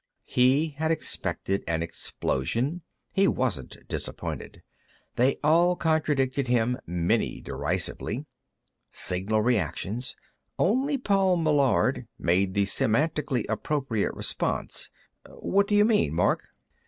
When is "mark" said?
16.15-16.47